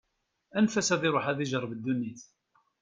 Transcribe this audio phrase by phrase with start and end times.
[0.57, 2.21] Anef-as ad iṛuḥ, ad ijeṛṛeb ddunit.